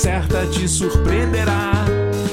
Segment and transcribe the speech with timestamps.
[0.00, 1.72] certa te surpreenderá.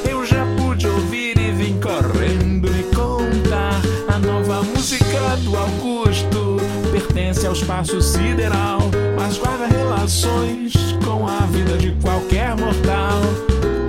[0.09, 3.81] Eu já pude ouvir e vim correndo lhe contar.
[4.07, 6.57] A nova música do Augusto
[6.91, 8.79] pertence ao espaço sideral,
[9.17, 10.73] mas guarda relações
[11.03, 13.19] com a vida de qualquer mortal.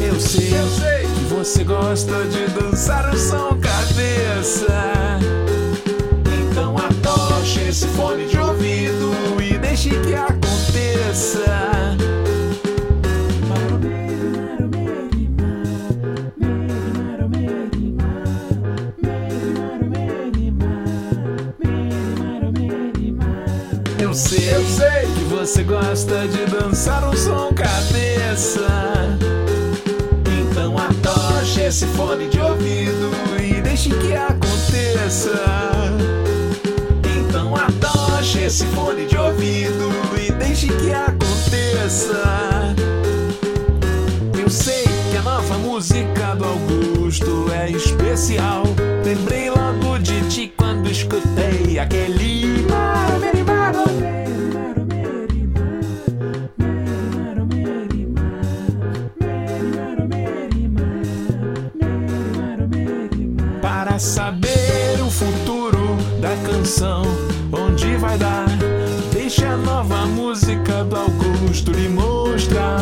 [0.00, 1.02] Eu sei, Eu sei.
[1.02, 5.20] que você gosta de dançar o som cabeça.
[6.50, 8.37] Então atoche esse fone de
[24.08, 25.02] Eu sei, Eu sei.
[25.14, 28.66] que você gosta de dançar um som cabeça.
[30.40, 35.38] Então atoche esse fone de ouvido e deixe que aconteça.
[37.04, 42.74] Então atoche esse fone de ouvido e deixe que aconteça.
[44.40, 48.62] Eu sei que a nova música do Augusto é especial.
[49.04, 52.67] Lembrei logo de ti quando escutei aquele.
[63.98, 67.02] Para saber o futuro da canção,
[67.50, 68.46] onde vai dar,
[69.12, 72.80] deixe a nova música do Augusto lhe mostrar.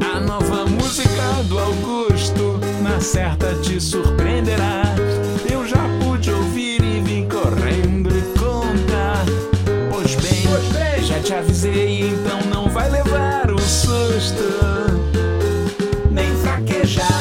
[0.00, 2.15] A nova música do Augusto,
[3.06, 4.82] certa te surpreenderá.
[5.48, 9.24] Eu já pude ouvir e vim correndo e contar.
[9.88, 14.42] Pois bem, já te avisei, então não vai levar um susto,
[16.10, 17.15] nem fraquejar.